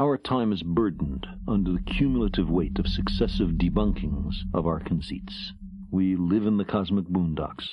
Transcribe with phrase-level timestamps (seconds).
[0.00, 5.52] Our time is burdened under the cumulative weight of successive debunkings of our conceits.
[5.90, 7.68] We live in the cosmic boondocks.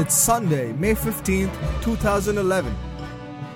[0.00, 2.74] It's Sunday, May 15th, 2011.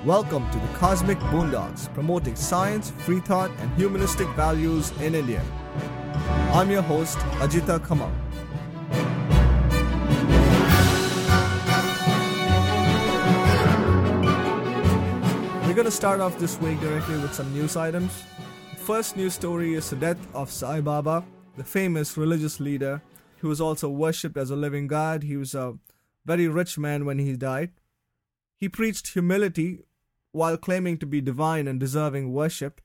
[0.05, 5.43] Welcome to the Cosmic Boondocks, promoting science, free thought, and humanistic values in India.
[6.53, 8.11] I'm your host, Ajita Kamal.
[15.67, 18.23] We're going to start off this week directly with some news items.
[18.77, 21.25] First news story is the death of Sai Baba,
[21.57, 23.03] the famous religious leader
[23.39, 25.25] who was also worshipped as a living god.
[25.25, 25.76] He was a
[26.25, 27.73] very rich man when he died.
[28.57, 29.81] He preached humility
[30.31, 32.81] while claiming to be divine and deserving worship.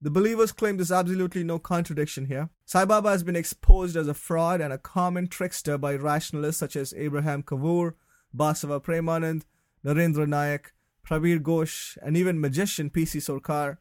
[0.00, 2.50] The believers claim there's absolutely no contradiction here.
[2.64, 6.76] Sai Baba has been exposed as a fraud and a common trickster by rationalists such
[6.76, 7.94] as Abraham Kovoor,
[8.36, 9.42] Basava Premanand,
[9.84, 10.66] Narendra Nayak,
[11.04, 13.18] Prabir Ghosh, and even magician P.C.
[13.18, 13.78] Sorcar.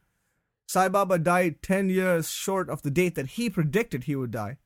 [0.65, 4.57] Sai Baba died 10 years short of the date that he predicted he would die.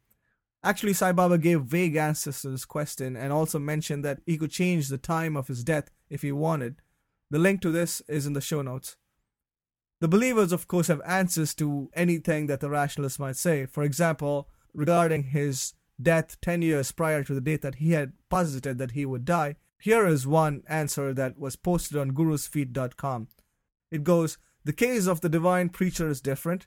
[0.63, 4.51] Actually, Sai Baba gave vague answers to this question and also mentioned that he could
[4.51, 6.77] change the time of his death if he wanted.
[7.29, 8.95] The link to this is in the show notes.
[10.01, 13.67] The believers, of course, have answers to anything that the rationalists might say.
[13.67, 18.79] For example, regarding his death 10 years prior to the date that he had posited
[18.79, 23.27] that he would die, here is one answer that was posted on gurusfeed.com.
[23.91, 26.65] It goes, The case of the divine preacher is different.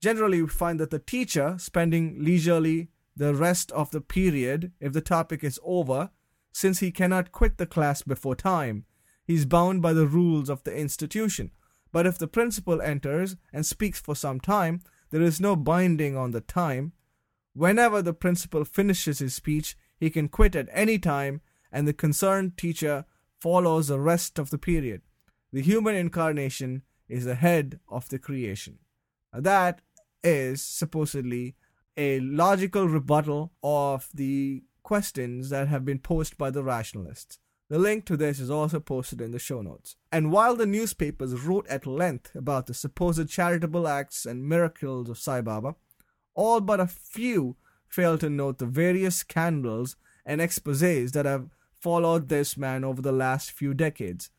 [0.00, 5.00] Generally, we find that the teacher, spending leisurely the rest of the period if the
[5.00, 6.10] topic is over,
[6.52, 8.84] since he cannot quit the class before time.
[9.24, 11.50] He is bound by the rules of the institution.
[11.92, 16.32] But if the principal enters and speaks for some time, there is no binding on
[16.32, 16.92] the time.
[17.54, 21.40] Whenever the principal finishes his speech, he can quit at any time,
[21.72, 23.04] and the concerned teacher
[23.40, 25.02] follows the rest of the period.
[25.52, 28.78] The human incarnation is the head of the creation.
[29.32, 29.80] Now that
[30.22, 31.54] is supposedly
[31.96, 37.38] a logical rebuttal of the questions that have been posed by the rationalists.
[37.68, 39.96] The link to this is also posted in the show notes.
[40.12, 45.18] And while the newspapers wrote at length about the supposed charitable acts and miracles of
[45.18, 45.74] Sai Baba,
[46.34, 47.56] all but a few
[47.88, 51.48] failed to note the various scandals and exposés that have
[51.80, 54.30] followed this man over the last few decades.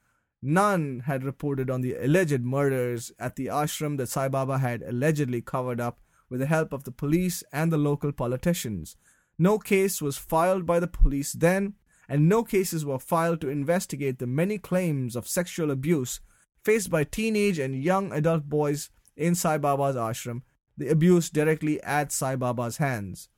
[0.42, 5.42] None had reported on the alleged murders at the ashram that Sai Baba had allegedly
[5.42, 6.00] covered up
[6.30, 8.96] with the help of the police and the local politicians.
[9.40, 11.74] No case was filed by the police then,
[12.10, 16.20] and no cases were filed to investigate the many claims of sexual abuse
[16.64, 20.42] faced by teenage and young adult boys in Sai Baba's ashram,
[20.78, 23.30] the abuse directly at Sai Baba's hands.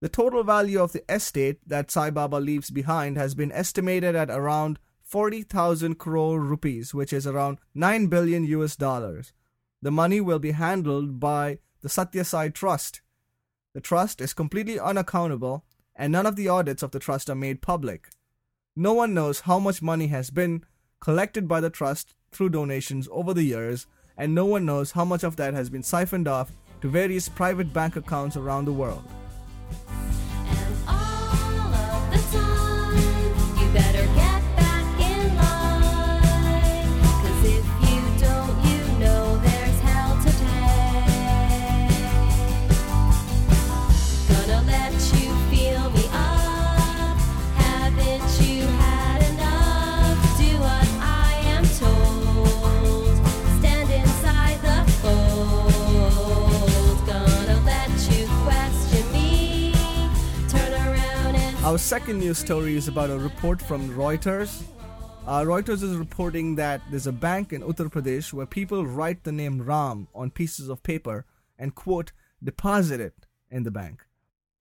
[0.00, 4.30] The total value of the estate that Sai Baba leaves behind has been estimated at
[4.30, 9.32] around 40,000 crore rupees, which is around 9 billion US dollars.
[9.80, 13.02] The money will be handled by the Sathya Sai Trust.
[13.74, 15.64] The trust is completely unaccountable
[15.96, 18.08] and none of the audits of the trust are made public.
[18.76, 20.64] No one knows how much money has been
[21.00, 25.22] collected by the trust through donations over the years, and no one knows how much
[25.22, 29.04] of that has been siphoned off to various private bank accounts around the world.
[61.64, 64.64] Our second news story is about a report from Reuters.
[65.26, 69.32] Uh, Reuters is reporting that there's a bank in Uttar Pradesh where people write the
[69.32, 71.24] name Ram on pieces of paper
[71.58, 74.04] and, quote, deposit it in the bank.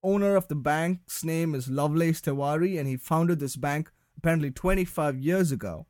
[0.02, 5.20] Owner of the bank's name is Lovelace Tiwari, and he founded this bank apparently 25
[5.20, 5.88] years ago.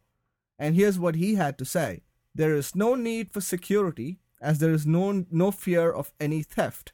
[0.58, 2.02] And here's what he had to say
[2.34, 6.92] There is no need for security as there is no, no fear of any theft.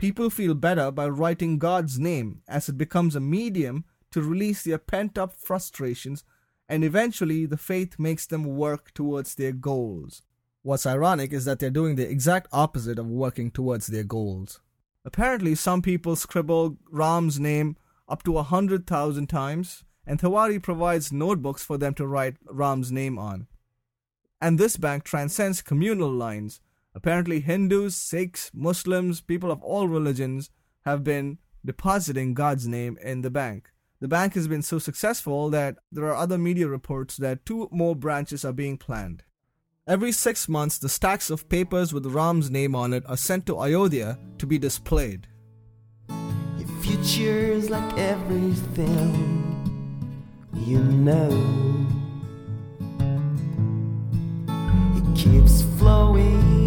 [0.00, 4.78] People feel better by writing God's name as it becomes a medium to release their
[4.78, 6.24] pent up frustrations,
[6.70, 10.22] and eventually the faith makes them work towards their goals.
[10.62, 14.62] What's ironic is that they're doing the exact opposite of working towards their goals.
[15.04, 17.76] Apparently, some people scribble Ram's name
[18.08, 22.90] up to a hundred thousand times, and Tiwari provides notebooks for them to write Ram's
[22.90, 23.48] name on.
[24.40, 26.62] And this bank transcends communal lines
[26.94, 30.50] Apparently, Hindus, Sikhs, Muslims, people of all religions
[30.84, 33.70] have been depositing God's name in the bank.
[34.00, 37.94] The bank has been so successful that there are other media reports that two more
[37.94, 39.24] branches are being planned.
[39.86, 43.58] Every six months, the stacks of papers with Ram's name on it are sent to
[43.58, 45.26] Ayodhya to be displayed.
[46.08, 49.40] Your future's like everything
[50.54, 51.30] you know.
[54.96, 56.59] It keeps flowing.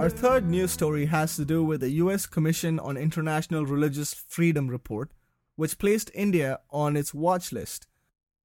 [0.00, 4.68] Our third news story has to do with the US Commission on International Religious Freedom
[4.68, 5.10] report,
[5.56, 7.86] which placed India on its watch list.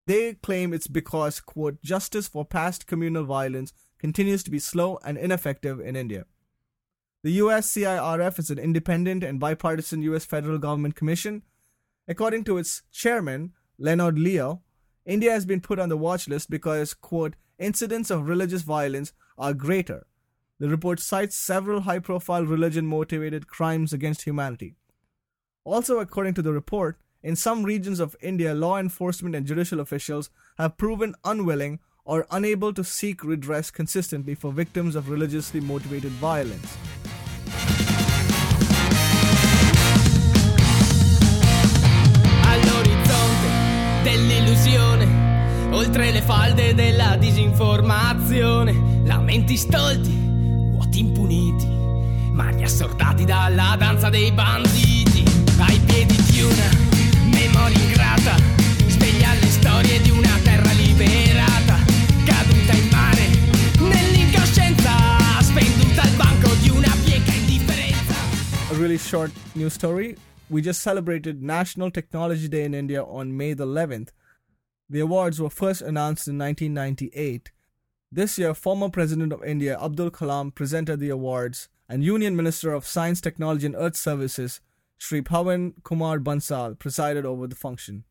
[0.05, 5.17] They claim it's because, quote, justice for past communal violence continues to be slow and
[5.17, 6.25] ineffective in India.
[7.23, 11.43] The US CIRF is an independent and bipartisan US federal government commission.
[12.05, 14.61] According to its chairman, Leonard Leo,
[15.05, 19.53] India has been put on the watch list because, quote, incidents of religious violence are
[19.53, 20.05] greater
[20.59, 24.75] the report cites several high profile religion motivated crimes against humanity.
[25.65, 30.29] Also, according to the report, in some regions of India, law enforcement and judicial officials
[30.57, 36.77] have proven unwilling or unable to seek redress consistently for victims of religiously motivated violence.
[44.03, 50.24] Dell'illusione, oltre le falde della disinformazione, lamenti stolti
[50.95, 51.67] vuoti impuniti,
[52.31, 55.23] mani assordati dalla danza dei banditi,
[55.59, 56.69] ai piedi di una
[57.31, 58.35] memoria ingrata,
[58.87, 61.77] sveglia le storie di una terra liberata,
[62.25, 63.27] caduta in mare,
[63.79, 68.13] nell'incoscienza, spenduta al banco di una bieca indifferenza.
[68.71, 70.15] A really short news story.
[70.47, 74.09] We just celebrated National Technology Day in India on May the 11th.
[74.87, 77.51] The awards were first announced in 1998
[78.11, 82.85] this year, former President of India Abdul Kalam presented the awards, and Union Minister of
[82.87, 84.61] Science, Technology and Earth Sciences
[84.97, 88.05] Sri Pawan Kumar Bansal presided over the function.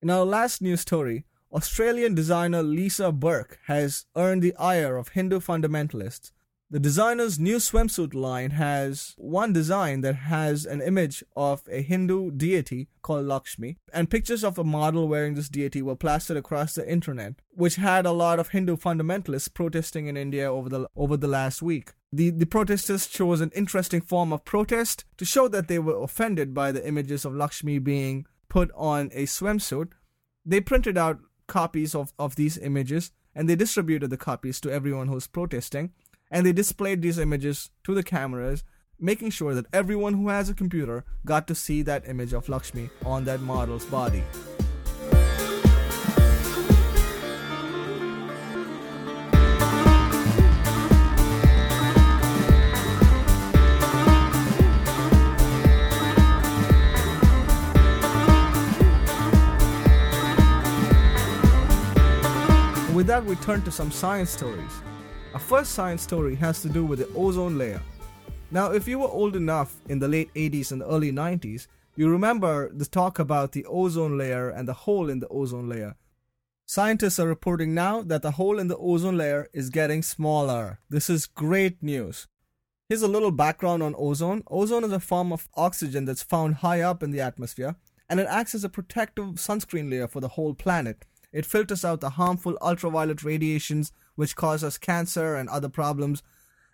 [0.00, 5.40] In our last news story, Australian designer Lisa Burke has earned the ire of Hindu
[5.40, 6.30] fundamentalists
[6.70, 12.32] the designer's new swimsuit line has one design that has an image of a Hindu
[12.32, 16.90] deity called Lakshmi, and pictures of a model wearing this deity were plastered across the
[16.90, 21.26] internet, which had a lot of Hindu fundamentalists protesting in India over the over the
[21.26, 21.92] last week.
[22.12, 26.52] The, the protesters chose an interesting form of protest to show that they were offended
[26.52, 29.92] by the images of Lakshmi being put on a swimsuit.
[30.44, 35.08] They printed out copies of, of these images and they distributed the copies to everyone
[35.08, 35.92] who was protesting
[36.30, 38.64] and they displayed these images to the cameras,
[38.98, 42.90] making sure that everyone who has a computer got to see that image of Lakshmi
[43.04, 44.24] on that model's body.
[62.94, 64.82] With that, we turn to some science stories.
[65.34, 67.82] Our first science story has to do with the ozone layer.
[68.50, 71.66] Now, if you were old enough in the late 80s and early 90s,
[71.96, 75.96] you remember the talk about the ozone layer and the hole in the ozone layer.
[76.64, 80.80] Scientists are reporting now that the hole in the ozone layer is getting smaller.
[80.88, 82.26] This is great news.
[82.88, 84.42] Here's a little background on ozone.
[84.50, 87.76] Ozone is a form of oxygen that's found high up in the atmosphere,
[88.08, 91.04] and it acts as a protective sunscreen layer for the whole planet.
[91.32, 96.24] It filters out the harmful ultraviolet radiations which cause us cancer and other problems.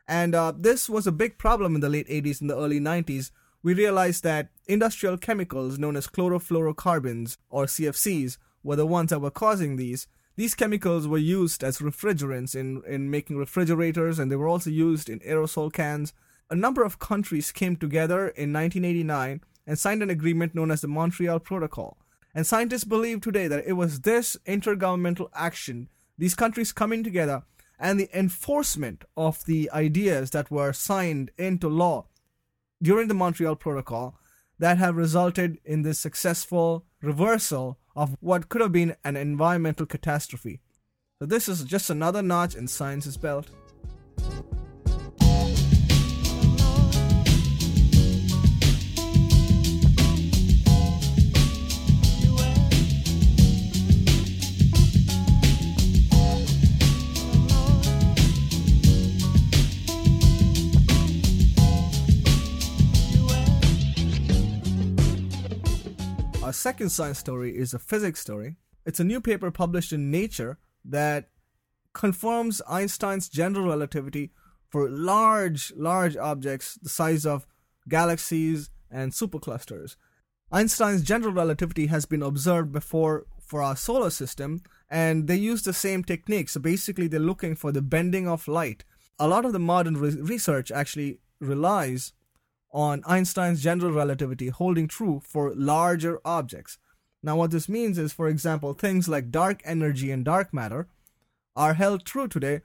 [0.09, 3.33] And uh, this was a big problem in the late 80s and the early 90s.
[3.63, 9.31] We realized that industrial chemicals known as chlorofluorocarbons, or CFCs, were the ones that were
[9.31, 10.07] causing these.
[10.37, 15.11] These chemicals were used as refrigerants in, in making refrigerators, and they were also used
[15.11, 16.15] in aerosol cans.
[16.49, 20.89] A number of countries came together in 1989 and signed an agreement known as the
[20.89, 21.99] Montreal Protocol.
[22.35, 27.42] And scientists believe today that it was this intergovernmental action these countries coming together
[27.78, 32.06] and the enforcement of the ideas that were signed into law
[32.83, 34.18] during the Montreal Protocol
[34.59, 40.61] that have resulted in this successful reversal of what could have been an environmental catastrophe.
[41.18, 43.49] So, this is just another notch in science's belt.
[66.64, 68.56] Second science story is a physics story.
[68.87, 71.28] It's a new paper published in Nature that
[71.92, 74.33] confirms Einstein's general relativity
[74.71, 77.47] for large, large objects the size of
[77.87, 79.97] galaxies and superclusters.
[80.50, 85.75] Einstein's general relativity has been observed before for our solar system, and they use the
[85.75, 86.49] same technique.
[86.49, 88.85] So basically, they're looking for the bending of light.
[89.18, 92.14] A lot of the modern re- research actually relies
[92.75, 96.76] on Einstein's general relativity holding true for larger objects.
[97.23, 100.88] Now, what this means is, for example, things like dark energy and dark matter
[101.57, 102.61] are held true today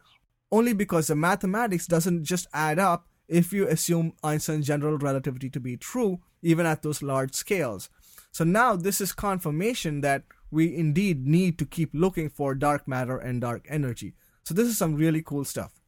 [0.52, 5.60] only because the mathematics doesn't just add up if you assume Einstein's general relativity to
[5.60, 7.90] be true, even at those large scales.
[8.32, 13.18] So now this is confirmation that we indeed need to keep looking for dark matter
[13.18, 14.16] and dark energy.
[14.44, 15.80] So this is some really cool stuff.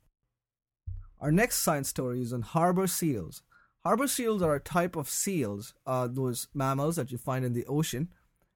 [1.19, 3.41] Our next science story is on harbor seals.
[3.83, 7.65] Harbor seals are a type of seals, uh, those mammals that you find in the
[7.65, 8.09] ocean,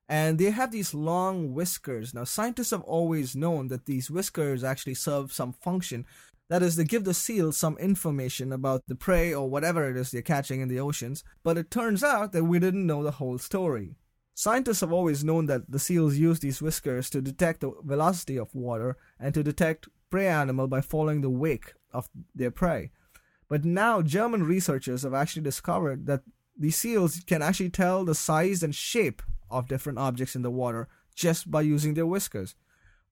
[0.07, 2.13] and they have these long whiskers.
[2.13, 6.05] Now, scientists have always known that these whiskers actually serve some function.
[6.47, 10.11] That is, they give the seals some information about the prey or whatever it is
[10.11, 13.39] they're catching in the oceans, but it turns out that we didn't know the whole
[13.39, 13.95] story.
[14.35, 18.53] Scientists have always known that the seals use these whiskers to detect the velocity of
[18.53, 22.91] water and to detect prey animal by following the wake of their prey.
[23.47, 26.23] But now German researchers have actually discovered that
[26.57, 30.87] the seals can actually tell the size and shape of different objects in the water
[31.13, 32.55] just by using their whiskers.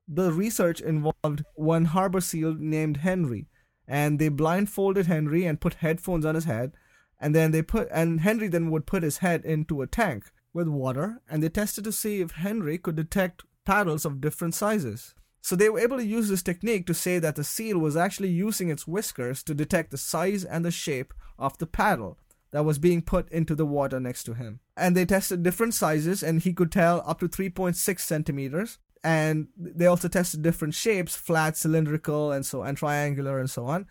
[0.07, 3.47] The research involved one harbor seal named Henry,
[3.87, 6.73] and they blindfolded Henry and put headphones on his head,
[7.19, 10.67] and then they put and Henry then would put his head into a tank with
[10.67, 15.15] water, and they tested to see if Henry could detect paddles of different sizes.
[15.43, 18.29] So they were able to use this technique to say that the seal was actually
[18.29, 22.17] using its whiskers to detect the size and the shape of the paddle
[22.51, 24.61] that was being put into the water next to him.
[24.77, 28.79] And they tested different sizes, and he could tell up to 3.6 centimeters.
[29.03, 33.85] And they also tested different shapes, flat, cylindrical, and so and triangular, and so on.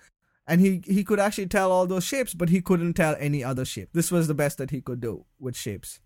[0.47, 3.66] And he he could actually tell all those shapes, but he couldn't tell any other
[3.66, 3.90] shape.
[3.92, 6.00] This was the best that he could do with shapes.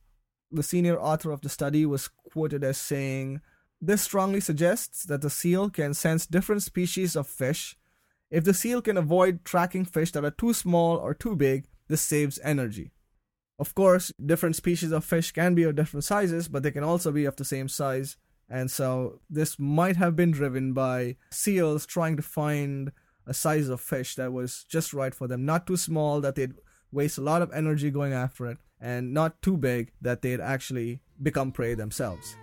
[0.50, 3.42] The senior author of the study was quoted as saying,
[3.80, 7.76] "This strongly suggests that the seal can sense different species of fish."
[8.30, 12.02] If the seal can avoid tracking fish that are too small or too big, this
[12.02, 12.92] saves energy.
[13.58, 17.12] Of course, different species of fish can be of different sizes, but they can also
[17.12, 18.16] be of the same size.
[18.48, 22.92] And so this might have been driven by seals trying to find
[23.26, 25.44] a size of fish that was just right for them.
[25.44, 26.54] Not too small that they'd
[26.92, 31.00] waste a lot of energy going after it, and not too big that they'd actually
[31.22, 32.36] become prey themselves.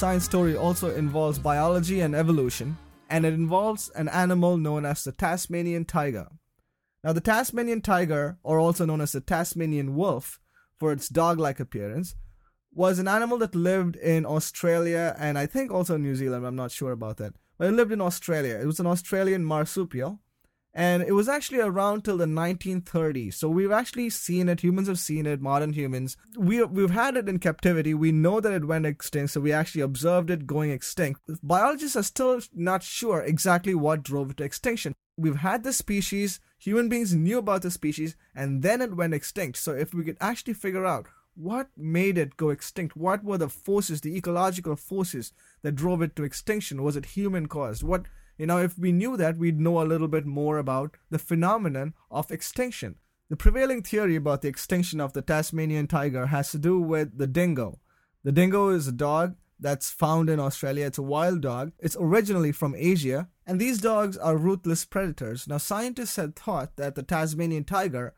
[0.00, 2.74] Science story also involves biology and evolution,
[3.10, 6.26] and it involves an animal known as the Tasmanian tiger.
[7.04, 10.40] Now, the Tasmanian tiger, or also known as the Tasmanian wolf
[10.78, 12.14] for its dog like appearance,
[12.72, 16.46] was an animal that lived in Australia and I think also New Zealand.
[16.46, 17.34] I'm not sure about that.
[17.58, 18.58] But it lived in Australia.
[18.58, 20.22] It was an Australian marsupial
[20.72, 23.34] and it was actually around till the 1930s.
[23.34, 24.60] So we've actually seen it.
[24.60, 25.40] Humans have seen it.
[25.40, 26.16] Modern humans.
[26.36, 27.92] We we've had it in captivity.
[27.92, 29.32] We know that it went extinct.
[29.32, 31.20] So we actually observed it going extinct.
[31.42, 34.94] Biologists are still not sure exactly what drove it to extinction.
[35.16, 36.40] We've had the species.
[36.58, 39.58] Human beings knew about the species, and then it went extinct.
[39.58, 43.48] So if we could actually figure out what made it go extinct, what were the
[43.48, 46.82] forces, the ecological forces that drove it to extinction?
[46.82, 47.82] Was it human caused?
[47.82, 48.06] What
[48.40, 51.92] you know, if we knew that, we'd know a little bit more about the phenomenon
[52.10, 52.94] of extinction.
[53.28, 57.26] The prevailing theory about the extinction of the Tasmanian tiger has to do with the
[57.26, 57.80] dingo.
[58.24, 60.86] The dingo is a dog that's found in Australia.
[60.86, 61.72] It's a wild dog.
[61.78, 65.46] It's originally from Asia, and these dogs are ruthless predators.
[65.46, 68.14] Now, scientists had thought that the Tasmanian tiger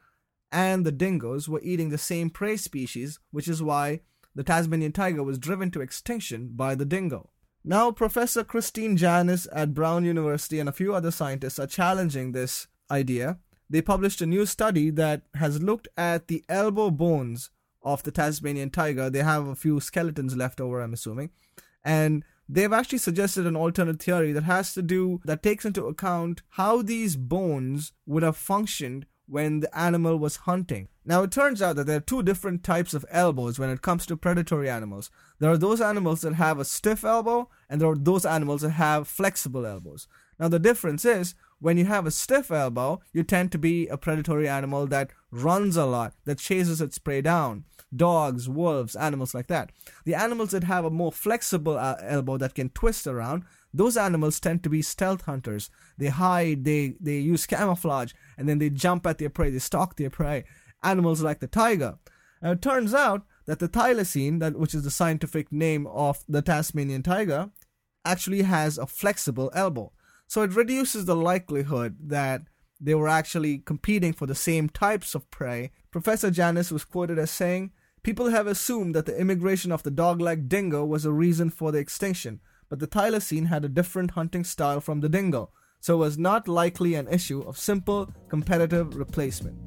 [0.52, 4.02] and the dingoes were eating the same prey species, which is why
[4.37, 7.32] the Tasmanian tiger was driven to extinction by the dingo.
[7.64, 12.66] Now, Professor Christine Janis at Brown University and a few other scientists are challenging this
[12.90, 13.38] idea.
[13.71, 17.50] They published a new study that has looked at the elbow bones
[17.83, 19.09] of the Tasmanian tiger.
[19.09, 21.31] They have a few skeletons left over, I'm assuming.
[21.85, 26.42] And they've actually suggested an alternate theory that has to do, that takes into account
[26.50, 30.89] how these bones would have functioned when the animal was hunting.
[31.07, 34.05] Now, it turns out that there are two different types of elbows when it comes
[34.07, 35.11] to predatory animals.
[35.39, 38.73] There are those animals that have a stiff elbow, and there are those animals that
[38.73, 40.07] have flexible elbows.
[40.39, 43.97] Now, the difference is when you have a stiff elbow, you tend to be a
[43.97, 47.65] predatory animal that runs a lot, that chases its prey down.
[47.95, 49.73] Dogs, wolves, animals like that.
[50.05, 54.38] The animals that have a more flexible uh, elbow that can twist around, those animals
[54.38, 55.71] tend to be stealth hunters.
[55.99, 59.97] They hide, they, they use camouflage, and then they jump at their prey, they stalk
[59.97, 60.45] their prey.
[60.83, 61.99] Animals like the tiger.
[62.43, 66.43] Now, it turns out that the thylacine, that, which is the scientific name of the
[66.43, 67.50] Tasmanian tiger,
[68.05, 69.93] actually has a flexible elbow.
[70.26, 72.43] So it reduces the likelihood that
[72.81, 75.71] they were actually competing for the same types of prey.
[75.91, 77.71] Professor Janis was quoted as saying,
[78.02, 81.79] People have assumed that the immigration of the dog-like dingo was a reason for the
[81.79, 82.41] extinction,
[82.73, 86.95] but the thylacine had a different hunting style from the dingo, so was not likely
[86.95, 89.59] an issue of simple competitive replacement.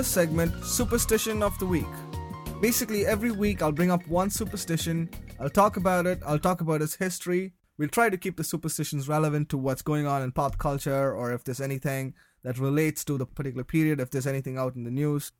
[0.00, 1.92] This segment Superstition of the Week.
[2.62, 6.80] Basically, every week I'll bring up one superstition, I'll talk about it, I'll talk about
[6.80, 7.52] its history.
[7.76, 11.34] We'll try to keep the superstitions relevant to what's going on in pop culture or
[11.34, 12.14] if there's anything
[12.44, 15.32] that relates to the particular period, if there's anything out in the news.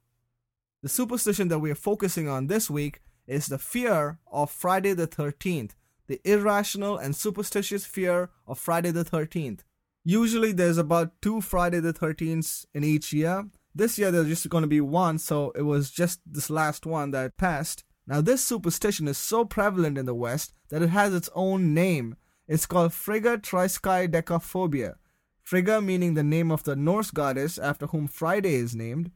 [0.83, 5.09] The superstition that we are focusing on this week is the fear of Friday the
[5.09, 5.71] 13th,
[6.07, 9.61] the irrational and superstitious fear of Friday the 13th.
[10.05, 13.47] Usually there's about two Friday the 13ths in each year.
[13.81, 17.13] This year there's just going to be one, so it was just this last one
[17.13, 17.83] that passed.
[18.07, 22.17] Now, this superstition is so prevalent in the West that it has its own name.
[22.47, 24.97] It's called Frigga Triskaidekaphobia.
[25.41, 29.13] Frigga meaning the name of the Norse goddess after whom Friday is named,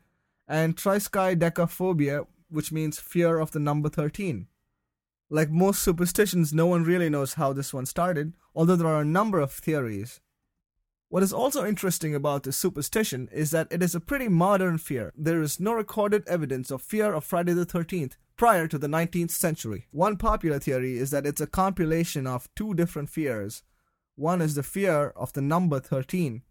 [0.49, 4.47] and Triskaidekaphobia, which means fear of the number 13.
[5.29, 9.05] Like most superstitions, no one really knows how this one started, although there are a
[9.05, 10.23] number of theories.
[11.15, 15.13] What is also interesting about this superstition is that it is a pretty modern fear.
[15.17, 19.31] There is no recorded evidence of fear of Friday the 13th prior to the 19th
[19.31, 19.87] century.
[19.93, 23.63] One popular theory is that it's a compilation of two different fears.
[24.17, 26.43] One is the fear of the number 13,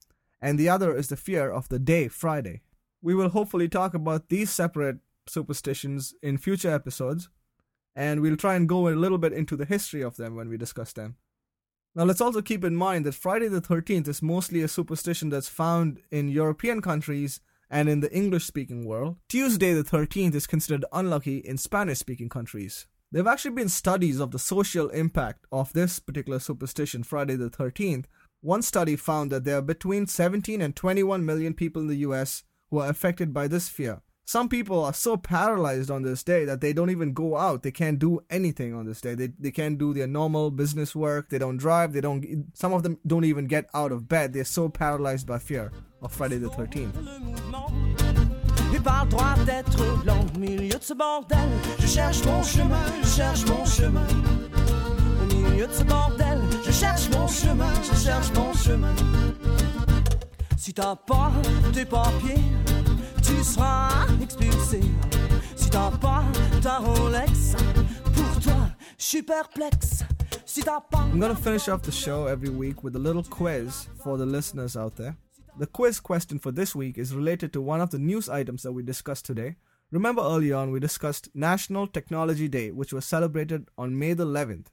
[0.42, 2.62] and the other is the fear of the day Friday.
[3.02, 7.28] We will hopefully talk about these separate superstitions in future episodes,
[7.98, 10.56] and we'll try and go a little bit into the history of them when we
[10.56, 11.18] discuss them.
[11.96, 15.48] Now, let's also keep in mind that Friday the 13th is mostly a superstition that's
[15.48, 19.18] found in European countries and in the English speaking world.
[19.30, 22.88] Tuesday the 13th is considered unlucky in Spanish speaking countries.
[23.12, 27.52] There have actually been studies of the social impact of this particular superstition, Friday the
[27.52, 28.06] 13th.
[28.42, 32.44] One study found that there are between 17 and 21 million people in the US
[32.72, 34.02] who are affected by this fear.
[34.26, 37.64] Some people are so paralyzed on this day that they don't even go out.
[37.64, 39.16] They can't do anything on this day.
[39.16, 41.30] They, they can't do their normal business work.
[41.30, 41.92] They don't drive.
[41.92, 42.46] They don't.
[42.54, 44.34] Some of them don't even get out of bed.
[44.34, 46.94] They're so paralyzed by fear of Friday the 13th.
[46.96, 47.70] le mouvement
[48.76, 51.50] et pas le droit d'être lent au milieu de ce bordel.
[51.80, 54.08] Je cherche mon chemin, je cherche mon chemin.
[55.22, 58.96] Au milieu de ce bordel, je cherche mon chemin, je cherche mon chemin.
[60.58, 61.32] Si t'as pas
[61.74, 62.42] tes papiers,
[63.34, 64.82] tu seras expulsé.
[65.56, 66.24] Si t'as pas
[66.62, 67.56] ta Rolex,
[68.14, 70.04] pour toi, je suis perplexe.
[70.94, 74.78] I'm to finish off the show every week with a little quiz for the listeners
[74.78, 75.16] out there.
[75.58, 78.72] The quiz question for this week is related to one of the news items that
[78.72, 79.56] we discussed today.
[79.90, 84.68] Remember early on we discussed National Technology Day, which was celebrated on May the 11th.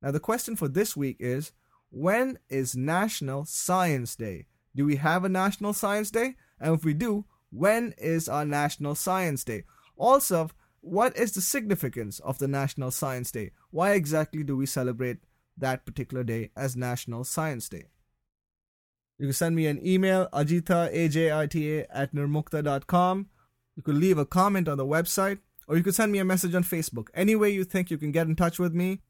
[0.00, 1.50] Now, the question for this week is
[1.90, 4.46] when is National Science Day?
[4.76, 6.36] Do we have a National Science Day?
[6.60, 9.64] And if we do, when is our National Science Day?
[9.96, 13.50] Also, what is the significance of the National Science Day?
[13.70, 15.18] Why exactly do we celebrate
[15.58, 17.86] that particular day as National Science Day?
[19.18, 23.28] You can send me an email, ajita, A-J-I-T-A, at nirmukta.com.
[23.76, 26.54] You could leave a comment on the website, or you could send me a message
[26.54, 27.08] on Facebook.
[27.12, 29.02] Any way you think you can get in touch with me,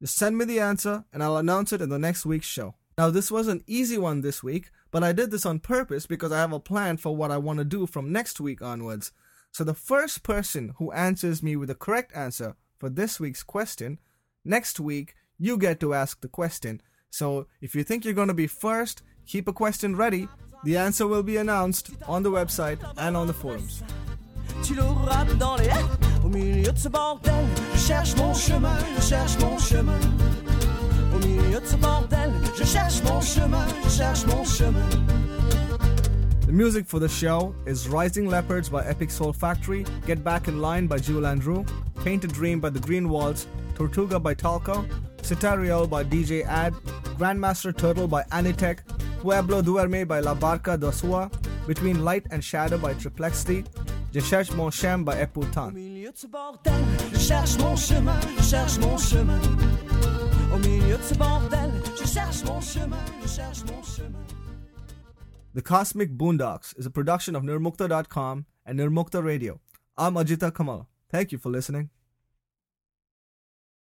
[0.00, 2.76] just send me the answer, and I'll announce it in the next week's show.
[2.98, 6.32] Now, this was an easy one this week, but I did this on purpose because
[6.32, 9.12] I have a plan for what I want to do from next week onwards.
[9.52, 13.98] So, the first person who answers me with the correct answer for this week's question,
[14.46, 16.80] next week, you get to ask the question.
[17.10, 20.26] So, if you think you're going to be first, keep a question ready.
[20.64, 23.82] The answer will be announced on the website and on the forums.
[26.24, 30.00] Au milieu de ce bordel, je cherche mon chemin, je cherche mon chemin.
[31.14, 32.25] Au milieu de ce bordel,
[32.56, 34.88] je cherche mon chemin, je cherche mon chemin.
[36.46, 40.60] The music for the show is Rising Leopards by Epic Soul Factory, Get Back in
[40.60, 41.64] Line by Jewel Andrew,
[42.04, 44.88] Paint a Dream by The Green Waltz, Tortuga by Talco,
[45.22, 46.72] Citariel by DJ Ad,
[47.18, 48.78] Grandmaster Turtle by Anitech,
[49.18, 51.28] Pueblo Duerme by La Barca do Sua,
[51.66, 53.66] Between Light and Shadow by Triplexity,
[54.12, 55.74] Je cherche mon chemin by Epoutan.
[60.56, 64.24] Au milieu de ce bordel, je cherche mon chemin, je cherche mon chemin.
[65.54, 69.60] The Cosmic Boondocks is a production of Nirmukta.com and Nirmukta Radio.
[69.98, 70.88] I'm Ajita Kamal.
[71.10, 71.90] Thank you for listening.